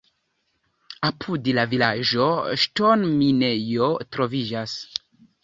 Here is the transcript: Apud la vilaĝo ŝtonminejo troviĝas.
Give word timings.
Apud 1.09 1.49
la 1.57 1.65
vilaĝo 1.73 2.25
ŝtonminejo 2.63 3.93
troviĝas. 4.17 4.77